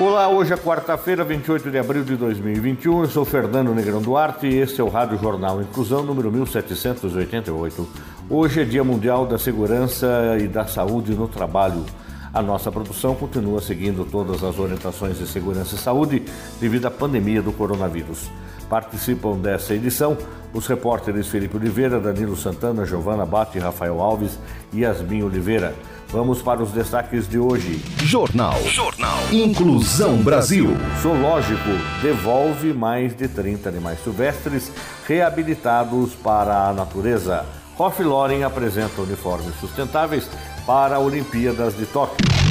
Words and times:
Olá, 0.00 0.28
hoje 0.28 0.52
é 0.52 0.56
quarta-feira, 0.56 1.22
28 1.22 1.70
de 1.70 1.78
abril 1.78 2.02
de 2.02 2.16
2021. 2.16 3.02
Eu 3.02 3.08
sou 3.08 3.24
Fernando 3.24 3.72
Negrão 3.72 4.02
Duarte 4.02 4.44
e 4.44 4.58
este 4.58 4.80
é 4.80 4.84
o 4.84 4.88
Rádio 4.88 5.16
Jornal 5.18 5.62
Inclusão 5.62 6.02
número 6.02 6.32
1788. 6.32 7.88
Hoje 8.28 8.62
é 8.62 8.64
Dia 8.64 8.82
Mundial 8.82 9.24
da 9.24 9.38
Segurança 9.38 10.36
e 10.40 10.48
da 10.48 10.66
Saúde 10.66 11.14
no 11.14 11.28
Trabalho. 11.28 11.84
A 12.32 12.42
nossa 12.42 12.72
produção 12.72 13.14
continua 13.14 13.62
seguindo 13.62 14.04
todas 14.04 14.42
as 14.42 14.58
orientações 14.58 15.16
de 15.16 15.28
segurança 15.28 15.76
e 15.76 15.78
saúde 15.78 16.24
devido 16.60 16.86
à 16.86 16.90
pandemia 16.90 17.40
do 17.40 17.52
coronavírus. 17.52 18.28
Participam 18.68 19.36
dessa 19.36 19.74
edição 19.74 20.18
os 20.52 20.66
repórteres 20.66 21.28
Felipe 21.28 21.56
Oliveira, 21.56 22.00
Danilo 22.00 22.36
Santana, 22.36 22.84
Giovana 22.84 23.24
Bate, 23.24 23.60
Rafael 23.60 24.00
Alves 24.00 24.38
e 24.72 24.80
Yasmin 24.80 25.22
Oliveira. 25.22 25.72
Vamos 26.14 26.40
para 26.40 26.62
os 26.62 26.70
destaques 26.70 27.28
de 27.28 27.40
hoje. 27.40 27.82
Jornal. 28.04 28.54
Jornal. 28.68 29.18
Inclusão 29.32 30.18
Brasil. 30.18 30.70
Zoológico 31.02 31.70
devolve 32.02 32.72
mais 32.72 33.16
de 33.16 33.26
30 33.26 33.68
animais 33.68 33.98
silvestres 33.98 34.70
reabilitados 35.08 36.14
para 36.14 36.68
a 36.68 36.72
natureza. 36.72 37.44
Hoff 37.76 38.00
Loren 38.00 38.44
apresenta 38.44 39.02
uniformes 39.02 39.56
sustentáveis 39.58 40.30
para 40.64 40.94
a 40.94 41.00
Olimpíadas 41.00 41.76
de 41.76 41.84
Tóquio. 41.84 42.43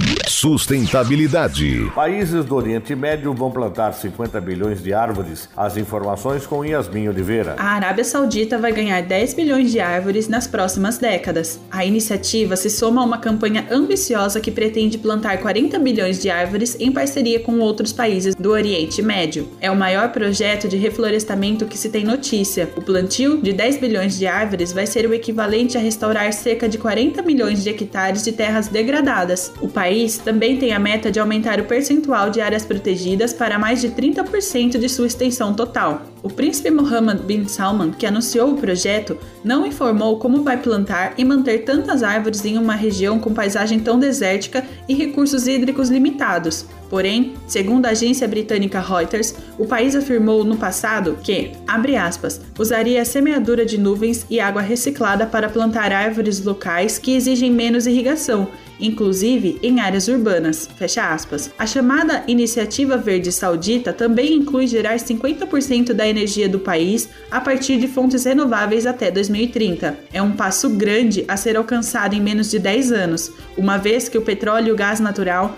Sustentabilidade. 0.44 1.90
Países 1.96 2.44
do 2.44 2.54
Oriente 2.56 2.94
Médio 2.94 3.34
vão 3.34 3.50
plantar 3.50 3.94
50 3.94 4.42
bilhões 4.42 4.84
de 4.84 4.94
árvores. 4.94 5.48
As 5.56 5.78
informações 5.78 6.46
com 6.46 6.66
Yasmin 6.66 7.08
Oliveira. 7.08 7.56
A 7.58 7.76
Arábia 7.76 8.04
Saudita 8.04 8.58
vai 8.58 8.74
ganhar 8.74 9.02
10 9.02 9.36
bilhões 9.36 9.72
de 9.72 9.80
árvores 9.80 10.28
nas 10.28 10.46
próximas 10.46 10.98
décadas. 10.98 11.62
A 11.72 11.86
iniciativa 11.86 12.58
se 12.58 12.70
soma 12.70 13.02
a 13.02 13.06
uma 13.06 13.20
campanha 13.20 13.66
ambiciosa 13.72 14.42
que 14.42 14.52
pretende 14.52 14.98
plantar 14.98 15.38
40 15.38 15.80
bilhões 15.80 16.22
de 16.22 16.30
árvores 16.30 16.76
em 16.78 16.92
parceria 16.92 17.40
com 17.40 17.60
outros 17.60 17.94
países 17.94 18.36
do 18.36 18.52
Oriente 18.52 19.02
Médio. 19.02 19.48
É 19.62 19.72
o 19.72 19.78
maior 19.78 20.12
projeto 20.12 20.68
de 20.68 20.76
reflorestamento 20.76 21.66
que 21.66 21.78
se 21.78 21.88
tem 21.88 22.04
notícia. 22.04 22.70
O 22.76 22.82
plantio 22.82 23.42
de 23.42 23.54
10 23.54 23.78
bilhões 23.78 24.18
de 24.18 24.28
árvores 24.28 24.74
vai 24.74 24.86
ser 24.86 25.08
o 25.08 25.14
equivalente 25.14 25.78
a 25.78 25.80
restaurar 25.80 26.34
cerca 26.34 26.68
de 26.68 26.78
40 26.78 27.22
milhões 27.22 27.64
de 27.64 27.70
hectares 27.70 28.26
de 28.26 28.34
terras 28.34 28.68
degradadas. 28.68 29.50
O 29.62 29.70
país 29.70 30.18
também 30.18 30.33
tem 30.40 30.74
a 30.74 30.80
meta 30.80 31.12
de 31.12 31.20
aumentar 31.20 31.60
o 31.60 31.66
percentual 31.66 32.30
de 32.30 32.42
áreas 32.42 32.66
protegidas 32.66 33.34
para 33.34 33.60
mais 33.60 33.82
de 33.82 33.90
30% 33.90 34.78
de 34.78 34.90
sua 34.90 35.08
extensão 35.08 35.54
total. 35.54 36.04
O 36.22 36.30
príncipe 36.30 36.72
Mohammed 36.72 37.24
bin 37.24 37.48
Salman, 37.48 37.92
que 37.92 38.06
anunciou 38.06 38.52
o 38.52 38.58
projeto, 38.58 39.18
não 39.44 39.66
informou 39.66 40.20
como 40.20 40.42
vai 40.42 40.58
plantar 40.58 41.14
e 41.18 41.26
manter 41.26 41.66
tantas 41.66 42.02
árvores 42.02 42.46
em 42.46 42.58
uma 42.58 42.76
região 42.76 43.20
com 43.20 43.34
paisagem 43.34 43.80
tão 43.80 44.00
desértica 44.00 44.66
e 44.88 44.94
recursos 44.94 45.48
hídricos 45.48 45.90
limitados. 45.90 46.66
Porém, 46.90 47.34
segundo 47.48 47.88
a 47.88 47.90
agência 47.90 48.28
britânica 48.28 48.80
Reuters, 48.80 49.36
o 49.58 49.66
país 49.66 49.96
afirmou 49.96 50.44
no 50.44 50.56
passado 50.56 51.18
que, 51.24 51.52
abre 51.68 51.98
aspas, 51.98 52.40
usaria 52.58 53.02
a 53.02 53.06
semeadura 53.06 53.66
de 53.66 53.78
nuvens 53.78 54.26
e 54.30 54.40
água 54.40 54.62
reciclada 54.62 55.26
para 55.26 55.50
plantar 55.50 55.92
árvores 55.92 56.40
locais 56.44 56.98
que 56.98 57.16
exigem 57.16 57.52
menos 57.52 57.88
irrigação 57.88 58.48
inclusive 58.84 59.58
em 59.64 59.80
áreas 59.80 60.08
urbanas. 60.08 60.70
Fecha 60.76 61.12
aspas. 61.12 61.50
A 61.58 61.66
chamada 61.66 62.24
Iniciativa 62.28 62.98
Verde 62.98 63.32
Saudita 63.32 63.94
também 63.94 64.34
inclui 64.34 64.68
gerar 64.68 64.98
50% 64.98 65.94
da 65.94 66.08
energia 66.08 66.50
do 66.50 66.60
país 66.60 67.10
a 67.32 67.40
partir 67.40 67.78
de 67.78 67.88
fontes 67.88 68.26
renováveis 68.26 68.86
até 68.86 69.10
2030. 69.10 69.98
É 70.12 70.22
um 70.22 70.34
passo 70.34 70.70
grande 70.70 71.24
a 71.28 71.38
ser 71.38 71.56
alcançado 71.56 72.14
em 72.14 72.22
menos 72.22 72.52
de 72.52 72.60
10 72.60 72.92
anos, 72.92 73.32
uma 73.58 73.78
vez 73.78 74.10
que 74.10 74.18
o 74.18 74.22
petróleo 74.22 74.68
e 74.68 74.72
o 74.72 74.76
gás 74.76 75.00
natural 75.00 75.58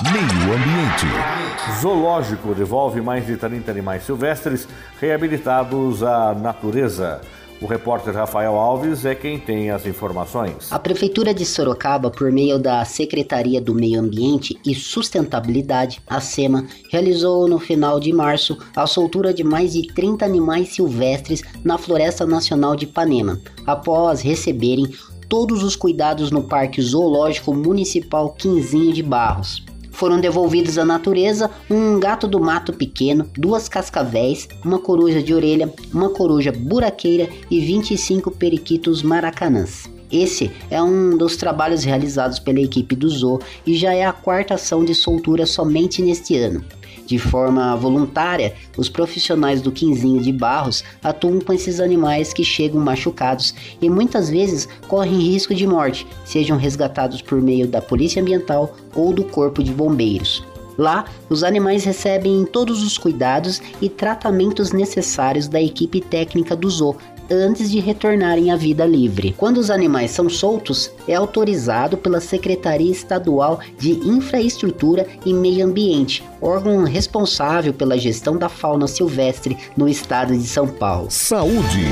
Meio 0.00 0.54
Ambiente. 0.54 1.80
Zoológico 1.80 2.54
devolve 2.54 3.00
mais 3.00 3.26
de 3.26 3.36
30 3.36 3.68
animais 3.68 4.04
silvestres 4.04 4.68
reabilitados 5.00 6.04
à 6.04 6.32
natureza. 6.34 7.20
O 7.60 7.66
repórter 7.66 8.14
Rafael 8.14 8.54
Alves 8.54 9.04
é 9.04 9.16
quem 9.16 9.40
tem 9.40 9.70
as 9.70 9.86
informações. 9.86 10.70
A 10.70 10.78
Prefeitura 10.78 11.34
de 11.34 11.44
Sorocaba, 11.44 12.12
por 12.12 12.30
meio 12.30 12.60
da 12.60 12.84
Secretaria 12.84 13.60
do 13.60 13.74
Meio 13.74 13.98
Ambiente 13.98 14.56
e 14.64 14.72
Sustentabilidade, 14.72 16.00
a 16.06 16.20
SEMA, 16.20 16.64
realizou 16.92 17.48
no 17.48 17.58
final 17.58 17.98
de 17.98 18.12
março 18.12 18.56
a 18.76 18.86
soltura 18.86 19.34
de 19.34 19.42
mais 19.42 19.72
de 19.72 19.92
30 19.92 20.24
animais 20.24 20.68
silvestres 20.68 21.42
na 21.64 21.76
Floresta 21.76 22.24
Nacional 22.24 22.76
de 22.76 22.84
Ipanema, 22.84 23.40
após 23.66 24.20
receberem 24.20 24.88
todos 25.28 25.64
os 25.64 25.74
cuidados 25.74 26.30
no 26.30 26.44
Parque 26.44 26.80
Zoológico 26.80 27.52
Municipal 27.52 28.30
Quinzinho 28.30 28.92
de 28.92 29.02
Barros 29.02 29.66
foram 29.98 30.20
devolvidos 30.20 30.78
à 30.78 30.84
natureza 30.84 31.50
um 31.68 31.98
gato 31.98 32.28
do 32.28 32.40
mato 32.40 32.72
pequeno, 32.72 33.28
duas 33.36 33.68
cascavéis, 33.68 34.48
uma 34.64 34.78
coruja 34.78 35.20
de 35.20 35.34
orelha, 35.34 35.72
uma 35.92 36.10
coruja 36.10 36.52
buraqueira 36.52 37.28
e 37.50 37.60
25 37.60 38.30
periquitos 38.30 39.02
maracanãs. 39.02 39.90
Esse 40.10 40.50
é 40.70 40.80
um 40.80 41.16
dos 41.16 41.36
trabalhos 41.36 41.84
realizados 41.84 42.38
pela 42.38 42.60
equipe 42.60 42.94
do 42.94 43.08
Zoo 43.08 43.40
e 43.66 43.74
já 43.74 43.92
é 43.92 44.06
a 44.06 44.12
quarta 44.12 44.54
ação 44.54 44.84
de 44.84 44.94
soltura 44.94 45.44
somente 45.44 46.00
neste 46.00 46.36
ano. 46.36 46.64
De 47.08 47.18
forma 47.18 47.74
voluntária, 47.74 48.54
os 48.76 48.90
profissionais 48.90 49.62
do 49.62 49.72
Quinzinho 49.72 50.20
de 50.20 50.30
Barros 50.30 50.84
atuam 51.02 51.40
com 51.40 51.54
esses 51.54 51.80
animais 51.80 52.34
que 52.34 52.44
chegam 52.44 52.78
machucados 52.82 53.54
e 53.80 53.88
muitas 53.88 54.28
vezes 54.28 54.68
correm 54.86 55.18
risco 55.18 55.54
de 55.54 55.66
morte, 55.66 56.06
sejam 56.22 56.58
resgatados 56.58 57.22
por 57.22 57.40
meio 57.40 57.66
da 57.66 57.80
Polícia 57.80 58.20
Ambiental 58.20 58.76
ou 58.94 59.10
do 59.10 59.24
Corpo 59.24 59.62
de 59.62 59.72
Bombeiros. 59.72 60.44
Lá, 60.76 61.06
os 61.30 61.42
animais 61.42 61.82
recebem 61.82 62.44
todos 62.44 62.82
os 62.82 62.98
cuidados 62.98 63.62
e 63.80 63.88
tratamentos 63.88 64.70
necessários 64.70 65.48
da 65.48 65.62
equipe 65.62 66.02
técnica 66.02 66.54
do 66.54 66.68
zoo, 66.68 66.98
antes 67.30 67.70
de 67.70 67.80
retornarem 67.80 68.50
à 68.50 68.56
vida 68.56 68.84
livre. 68.84 69.34
Quando 69.36 69.58
os 69.58 69.70
animais 69.70 70.10
são 70.10 70.28
soltos, 70.28 70.90
é 71.06 71.14
autorizado 71.14 71.96
pela 71.96 72.20
Secretaria 72.20 72.90
Estadual 72.90 73.60
de 73.78 73.92
Infraestrutura 73.92 75.06
e 75.24 75.32
Meio 75.32 75.66
Ambiente, 75.66 76.24
órgão 76.40 76.84
responsável 76.84 77.72
pela 77.72 77.98
gestão 77.98 78.36
da 78.36 78.48
fauna 78.48 78.86
silvestre 78.86 79.56
no 79.76 79.88
estado 79.88 80.36
de 80.36 80.46
São 80.46 80.66
Paulo. 80.66 81.10
Saúde. 81.10 81.86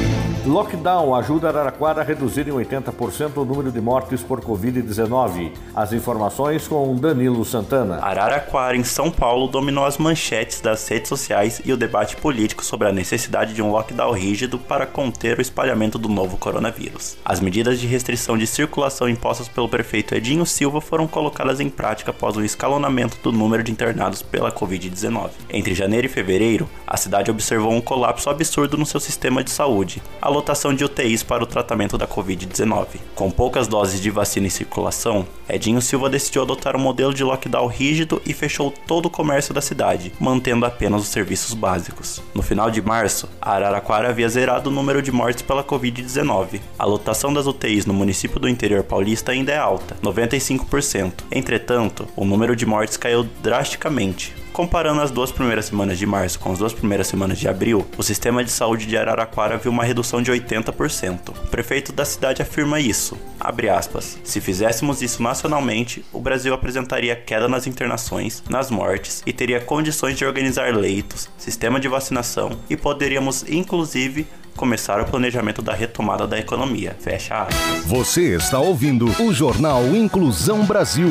Lockdown 0.46 1.12
ajuda 1.16 1.48
Araraquara 1.48 2.02
a 2.02 2.04
reduzir 2.04 2.46
em 2.46 2.52
80% 2.52 3.36
o 3.36 3.44
número 3.44 3.72
de 3.72 3.80
mortes 3.80 4.22
por 4.22 4.40
Covid-19. 4.40 5.50
As 5.74 5.92
informações 5.92 6.68
com 6.68 6.94
Danilo 6.94 7.44
Santana. 7.44 7.96
Araraquara, 7.96 8.76
em 8.76 8.84
São 8.84 9.10
Paulo, 9.10 9.48
dominou 9.48 9.84
as 9.84 9.98
manchetes 9.98 10.60
das 10.60 10.86
redes 10.86 11.08
sociais 11.08 11.60
e 11.64 11.72
o 11.72 11.76
debate 11.76 12.16
político 12.16 12.64
sobre 12.64 12.86
a 12.86 12.92
necessidade 12.92 13.54
de 13.54 13.60
um 13.60 13.72
lockdown 13.72 14.12
rígido 14.12 14.56
para 14.56 14.86
conter 14.86 15.36
o 15.36 15.42
espalhamento 15.42 15.98
do 15.98 16.08
novo 16.08 16.36
coronavírus. 16.36 17.16
As 17.24 17.40
medidas 17.40 17.80
de 17.80 17.88
restrição 17.88 18.38
de 18.38 18.46
circulação 18.46 19.08
impostas 19.08 19.48
pelo 19.48 19.68
prefeito 19.68 20.14
Edinho 20.14 20.46
Silva 20.46 20.80
foram 20.80 21.08
colocadas 21.08 21.58
em 21.58 21.68
prática 21.68 22.12
após 22.12 22.36
o 22.36 22.44
escalonamento 22.44 23.18
do 23.20 23.32
número 23.32 23.64
de 23.64 23.72
internados 23.72 24.22
pela 24.22 24.52
Covid-19. 24.52 25.30
Entre 25.50 25.74
janeiro 25.74 26.06
e 26.06 26.10
fevereiro, 26.10 26.68
a 26.86 26.96
cidade 26.96 27.32
observou 27.32 27.72
um 27.72 27.80
colapso 27.80 28.30
absurdo 28.30 28.76
no 28.76 28.86
seu 28.86 29.00
sistema 29.00 29.42
de 29.42 29.50
saúde. 29.50 30.00
A 30.22 30.35
lotação 30.36 30.74
de 30.74 30.84
UTIs 30.84 31.22
para 31.22 31.42
o 31.42 31.46
tratamento 31.46 31.96
da 31.96 32.06
Covid-19. 32.06 32.86
Com 33.14 33.30
poucas 33.30 33.66
doses 33.66 34.00
de 34.00 34.10
vacina 34.10 34.46
em 34.46 34.50
circulação, 34.50 35.26
Edinho 35.48 35.80
Silva 35.80 36.10
decidiu 36.10 36.42
adotar 36.42 36.76
um 36.76 36.78
modelo 36.78 37.14
de 37.14 37.24
lockdown 37.24 37.66
rígido 37.66 38.20
e 38.26 38.32
fechou 38.32 38.70
todo 38.70 39.06
o 39.06 39.10
comércio 39.10 39.54
da 39.54 39.60
cidade, 39.60 40.12
mantendo 40.20 40.66
apenas 40.66 41.02
os 41.02 41.08
serviços 41.08 41.54
básicos. 41.54 42.22
No 42.34 42.42
final 42.42 42.70
de 42.70 42.82
março, 42.82 43.28
Araraquara 43.40 44.10
havia 44.10 44.28
zerado 44.28 44.68
o 44.68 44.72
número 44.72 45.00
de 45.00 45.10
mortes 45.10 45.42
pela 45.42 45.64
Covid-19. 45.64 46.60
A 46.78 46.84
lotação 46.84 47.32
das 47.32 47.46
UTIs 47.46 47.86
no 47.86 47.94
município 47.94 48.38
do 48.38 48.48
interior 48.48 48.84
paulista 48.84 49.32
ainda 49.32 49.52
é 49.52 49.58
alta, 49.58 49.96
95%. 50.02 51.24
Entretanto, 51.32 52.06
o 52.14 52.24
número 52.24 52.54
de 52.54 52.66
mortes 52.66 52.96
caiu 52.96 53.26
drasticamente, 53.42 54.34
Comparando 54.56 55.02
as 55.02 55.10
duas 55.10 55.30
primeiras 55.30 55.66
semanas 55.66 55.98
de 55.98 56.06
março 56.06 56.38
com 56.38 56.50
as 56.50 56.58
duas 56.58 56.72
primeiras 56.72 57.08
semanas 57.08 57.38
de 57.38 57.46
abril, 57.46 57.86
o 57.98 58.02
sistema 58.02 58.42
de 58.42 58.50
saúde 58.50 58.86
de 58.86 58.96
Araraquara 58.96 59.58
viu 59.58 59.70
uma 59.70 59.84
redução 59.84 60.22
de 60.22 60.32
80%. 60.32 61.28
O 61.28 61.48
prefeito 61.48 61.92
da 61.92 62.06
cidade 62.06 62.40
afirma 62.40 62.80
isso. 62.80 63.18
Aspas, 63.38 64.18
Se 64.24 64.40
fizéssemos 64.40 65.02
isso 65.02 65.22
nacionalmente, 65.22 66.02
o 66.10 66.18
Brasil 66.22 66.54
apresentaria 66.54 67.14
queda 67.14 67.46
nas 67.48 67.66
internações, 67.66 68.42
nas 68.48 68.70
mortes 68.70 69.22
e 69.26 69.32
teria 69.32 69.60
condições 69.60 70.16
de 70.16 70.24
organizar 70.24 70.74
leitos, 70.74 71.28
sistema 71.36 71.78
de 71.78 71.86
vacinação 71.86 72.58
e 72.70 72.78
poderíamos, 72.78 73.44
inclusive, 73.46 74.26
começar 74.56 75.02
o 75.02 75.04
planejamento 75.04 75.60
da 75.60 75.74
retomada 75.74 76.26
da 76.26 76.38
economia. 76.38 76.96
Fecha 76.98 77.42
aspas. 77.42 77.84
Você 77.84 78.34
está 78.34 78.58
ouvindo 78.58 79.04
o 79.22 79.34
Jornal 79.34 79.84
Inclusão 79.94 80.64
Brasil. 80.64 81.10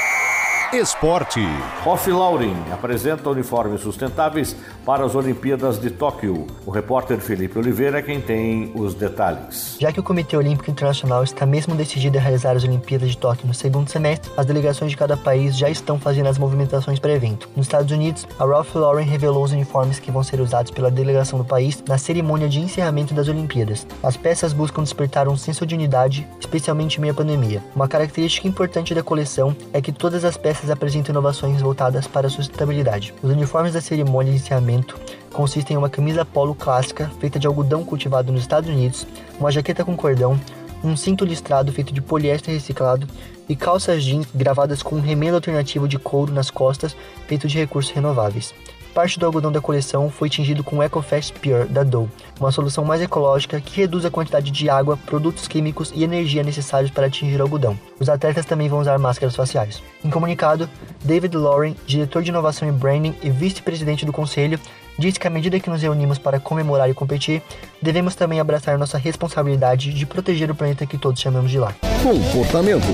Esporte. 0.73 1.41
Hoff 1.85 2.09
Lauren 2.09 2.55
apresenta 2.71 3.29
uniformes 3.29 3.81
sustentáveis 3.81 4.55
para 4.85 5.03
as 5.03 5.15
Olimpíadas 5.15 5.77
de 5.77 5.89
Tóquio. 5.89 6.47
O 6.65 6.71
repórter 6.71 7.19
Felipe 7.19 7.59
Oliveira 7.59 7.99
é 7.99 8.01
quem 8.01 8.21
tem 8.21 8.71
os 8.73 8.93
detalhes. 8.93 9.75
Já 9.81 9.91
que 9.91 9.99
o 9.99 10.03
Comitê 10.03 10.37
Olímpico 10.37 10.71
Internacional 10.71 11.25
está 11.25 11.45
mesmo 11.45 11.75
decidido 11.75 12.17
a 12.17 12.21
realizar 12.21 12.55
as 12.55 12.63
Olimpíadas 12.63 13.09
de 13.09 13.17
Tóquio 13.17 13.47
no 13.47 13.53
segundo 13.53 13.89
semestre, 13.89 14.31
as 14.37 14.45
delegações 14.45 14.91
de 14.91 14.97
cada 14.97 15.17
país 15.17 15.57
já 15.57 15.69
estão 15.69 15.99
fazendo 15.99 16.27
as 16.27 16.37
movimentações 16.37 16.99
para 16.99 17.11
o 17.11 17.15
evento. 17.15 17.49
Nos 17.53 17.65
Estados 17.65 17.91
Unidos, 17.91 18.25
a 18.39 18.45
Ralph 18.45 18.73
Lauren 18.73 19.05
revelou 19.05 19.43
os 19.43 19.51
uniformes 19.51 19.99
que 19.99 20.09
vão 20.09 20.23
ser 20.23 20.39
usados 20.39 20.71
pela 20.71 20.89
delegação 20.89 21.37
do 21.37 21.43
país 21.43 21.83
na 21.85 21.97
cerimônia 21.97 22.47
de 22.47 22.61
encerramento 22.61 23.13
das 23.13 23.27
Olimpíadas. 23.27 23.85
As 24.01 24.15
peças 24.15 24.53
buscam 24.53 24.83
despertar 24.83 25.27
um 25.27 25.35
senso 25.35 25.65
de 25.65 25.75
unidade, 25.75 26.25
especialmente 26.39 26.97
em 26.97 27.01
meio 27.01 27.13
à 27.13 27.17
pandemia. 27.17 27.61
Uma 27.75 27.89
característica 27.89 28.47
importante 28.47 28.95
da 28.95 29.03
coleção 29.03 29.53
é 29.73 29.81
que 29.81 29.91
todas 29.91 30.23
as 30.23 30.37
peças 30.37 30.60
apresentam 30.69 31.13
inovações 31.13 31.61
voltadas 31.61 32.07
para 32.07 32.27
a 32.27 32.29
sustentabilidade. 32.29 33.13
Os 33.23 33.31
uniformes 33.31 33.73
da 33.73 33.81
cerimônia 33.81 34.31
de 34.31 34.37
encerramento 34.37 34.99
consistem 35.31 35.75
em 35.75 35.77
uma 35.77 35.89
camisa 35.89 36.25
polo 36.25 36.53
clássica 36.53 37.09
feita 37.19 37.39
de 37.39 37.47
algodão 37.47 37.83
cultivado 37.83 38.31
nos 38.31 38.41
Estados 38.41 38.69
Unidos, 38.69 39.07
uma 39.39 39.51
jaqueta 39.51 39.83
com 39.83 39.95
cordão, 39.95 40.39
um 40.83 40.95
cinto 40.95 41.25
listrado 41.25 41.71
feito 41.71 41.93
de 41.93 42.01
poliéster 42.01 42.53
reciclado 42.53 43.07
e 43.47 43.55
calças 43.55 44.03
jeans 44.03 44.27
gravadas 44.33 44.83
com 44.83 44.97
um 44.97 45.01
remendo 45.01 45.35
alternativo 45.35 45.87
de 45.87 45.97
couro 45.97 46.33
nas 46.33 46.49
costas 46.49 46.95
feito 47.27 47.47
de 47.47 47.57
recursos 47.57 47.91
renováveis. 47.91 48.53
Parte 48.93 49.17
do 49.17 49.25
algodão 49.25 49.51
da 49.51 49.61
coleção 49.61 50.09
foi 50.09 50.29
tingido 50.29 50.65
com 50.65 50.83
EcoFast 50.83 51.33
Pure 51.39 51.65
da 51.69 51.81
Dow, 51.81 52.09
uma 52.37 52.51
solução 52.51 52.83
mais 52.83 53.01
ecológica 53.01 53.61
que 53.61 53.79
reduz 53.79 54.03
a 54.03 54.11
quantidade 54.11 54.51
de 54.51 54.69
água, 54.69 54.97
produtos 55.05 55.47
químicos 55.47 55.93
e 55.95 56.03
energia 56.03 56.43
necessários 56.43 56.91
para 56.91 57.07
atingir 57.07 57.39
o 57.39 57.43
algodão. 57.43 57.79
Os 57.99 58.09
atletas 58.09 58.45
também 58.45 58.67
vão 58.67 58.79
usar 58.79 58.99
máscaras 58.99 59.35
faciais. 59.35 59.81
Em 60.03 60.09
comunicado, 60.09 60.69
David 61.05 61.37
Lauren, 61.37 61.73
diretor 61.85 62.21
de 62.21 62.31
inovação 62.31 62.67
e 62.67 62.71
branding 62.71 63.15
e 63.23 63.29
vice-presidente 63.29 64.05
do 64.05 64.11
conselho, 64.11 64.59
disse 64.99 65.17
que 65.17 65.27
à 65.27 65.29
medida 65.29 65.59
que 65.59 65.69
nos 65.69 65.81
reunimos 65.81 66.17
para 66.17 66.39
comemorar 66.39 66.89
e 66.89 66.93
competir, 66.93 67.41
devemos 67.81 68.13
também 68.13 68.41
abraçar 68.41 68.77
nossa 68.77 68.97
responsabilidade 68.97 69.93
de 69.93 70.05
proteger 70.05 70.51
o 70.51 70.55
planeta 70.55 70.85
que 70.85 70.97
todos 70.97 71.21
chamamos 71.21 71.49
de 71.49 71.57
lar. 71.57 71.75
Comportamento. 72.03 72.87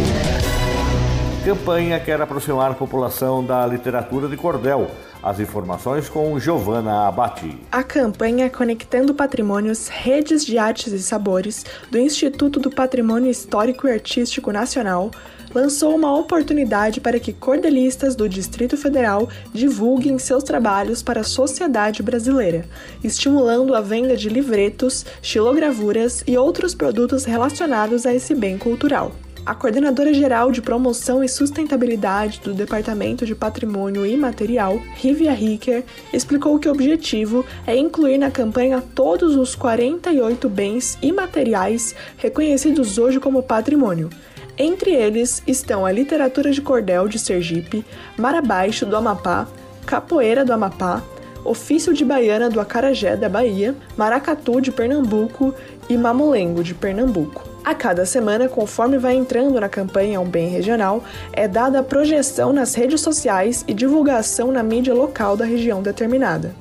Campanha 1.44 2.00
quer 2.00 2.22
aproximar 2.22 2.72
a 2.72 2.74
população 2.74 3.44
da 3.44 3.66
literatura 3.66 4.28
de 4.28 4.36
cordel. 4.36 4.92
As 5.22 5.40
informações 5.40 6.08
com 6.08 6.40
Giovana 6.40 7.08
Abati. 7.08 7.58
A 7.72 7.84
campanha 7.84 8.50
Conectando 8.50 9.14
Patrimônios 9.14 9.88
Redes 9.88 10.46
de 10.46 10.58
Artes 10.58 10.94
e 10.94 11.00
Sabores 11.00 11.66
do 11.90 11.98
Instituto 11.98 12.60
do 12.60 12.70
Patrimônio 12.70 13.30
Histórico 13.30 13.88
e 13.88 13.92
Artístico 13.92 14.52
Nacional 14.52 15.10
lançou 15.54 15.96
uma 15.96 16.16
oportunidade 16.16 17.02
para 17.02 17.20
que 17.20 17.34
cordelistas 17.34 18.16
do 18.16 18.30
Distrito 18.30 18.78
Federal 18.78 19.28
divulguem 19.54 20.20
seus 20.20 20.44
trabalhos 20.44 21.02
para 21.02 21.22
a 21.22 21.26
sociedade 21.26 22.04
brasileira, 22.04 22.66
estimulando 23.04 23.74
a 23.74 23.82
venda 23.82 24.16
de 24.16 24.30
livretos, 24.30 25.06
xilogravuras 25.22 26.24
e 26.28 26.38
outros 26.38 26.76
produtos 26.76 27.26
relacionados 27.26 28.06
a 28.06 28.14
esse 28.14 28.36
bem 28.36 28.58
cultural. 28.58 29.12
A 29.48 29.56
coordenadora 29.56 30.14
geral 30.14 30.52
de 30.52 30.62
promoção 30.62 31.24
e 31.24 31.30
sustentabilidade 31.30 32.42
do 32.44 32.54
Departamento 32.54 33.26
de 33.26 33.34
Patrimônio 33.34 34.06
Imaterial, 34.06 34.78
Rivia 34.96 35.32
Ricker, 35.32 35.86
explicou 36.12 36.60
que 36.60 36.68
o 36.68 36.72
objetivo 36.74 37.46
é 37.66 37.74
incluir 37.74 38.18
na 38.18 38.30
campanha 38.30 38.84
todos 38.94 39.38
os 39.38 39.56
48 39.56 40.50
bens 40.50 40.98
imateriais 41.02 41.96
reconhecidos 42.18 42.98
hoje 42.98 43.22
como 43.22 43.42
patrimônio. 43.42 44.10
Entre 44.58 44.92
eles 44.92 45.42
estão 45.48 45.86
a 45.86 45.94
literatura 45.94 46.52
de 46.52 46.62
cordel 46.62 47.08
de 47.08 47.18
Sergipe, 47.18 47.86
Marabaixo 48.18 48.86
do 48.86 48.98
Amapá, 48.98 49.48
Capoeira 49.86 50.44
do 50.44 50.52
Amapá, 50.52 51.02
Ofício 51.46 51.94
de 51.94 52.04
Baiana 52.04 52.50
do 52.50 52.60
Acarajé 52.60 53.16
da 53.16 53.30
Bahia, 53.30 53.74
Maracatu 53.96 54.60
de 54.60 54.74
Pernambuco 54.74 55.56
e 55.90 55.96
Mamolengo 55.96 56.62
de 56.62 56.74
Pernambuco. 56.74 57.57
A 57.68 57.76
cada 57.76 58.06
semana, 58.06 58.48
conforme 58.48 58.98
vai 58.98 59.14
entrando 59.14 59.60
na 59.60 59.68
campanha 59.68 60.22
Um 60.22 60.30
Bem 60.30 60.48
Regional, 60.48 61.04
é 61.34 61.50
dada 61.50 61.84
projeção 61.84 62.54
nas 62.54 62.74
redes 62.74 63.02
sociais 63.02 63.66
e 63.68 63.74
divulgação 63.74 64.54
na 64.54 64.64
mídia 64.64 64.94
local 64.94 65.36
da 65.36 65.44
região 65.44 65.82
determinada. 65.82 66.56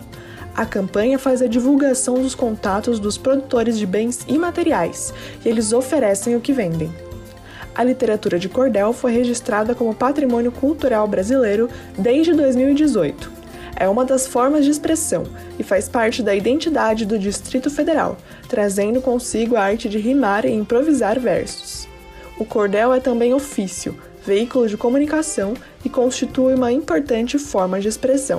A 0.53 0.67
campanha 0.67 1.17
faz 1.17 1.41
a 1.41 1.47
divulgação 1.47 2.15
dos 2.15 2.35
contatos 2.35 2.99
dos 2.99 3.17
produtores 3.17 3.79
de 3.79 3.87
bens 3.87 4.25
imateriais 4.27 5.15
e 5.45 5.49
eles 5.49 5.73
oferecem 5.73 6.35
o 6.35 6.41
que 6.41 6.53
vendem. 6.53 6.93
A 7.73 7.85
literatura 7.85 8.37
de 8.37 8.49
cordel 8.49 8.93
foi 8.93 9.13
registrada 9.13 9.77
como 9.77 9.95
patrimônio 9.95 10.51
cultural 10.51 11.07
brasileiro 11.07 11.71
desde 11.97 12.33
2018 12.33 13.36
é 13.77 13.89
uma 13.89 14.05
das 14.05 14.27
formas 14.27 14.65
de 14.65 14.71
expressão 14.71 15.25
e 15.59 15.63
faz 15.63 15.89
parte 15.89 16.23
da 16.23 16.35
identidade 16.35 17.05
do 17.07 17.19
Distrito 17.19 17.71
Federal, 17.71 18.17
trazendo 18.49 19.01
consigo 19.01 19.55
a 19.55 19.63
arte 19.63 19.89
de 19.89 19.99
rimar 19.99 20.45
e 20.45 20.53
improvisar 20.53 21.21
versos. 21.21 21.87
O 22.39 22.45
cordel 22.45 22.93
é 22.93 23.01
também 23.01 23.33
ofício, 23.33 23.97
veículo 24.25 24.67
de 24.69 24.77
comunicação 24.77 25.55
e 25.85 25.89
constitui 25.89 26.55
uma 26.55 26.73
importante 26.73 27.39
forma 27.39 27.81
de 27.81 27.89
expressão. 27.89 28.39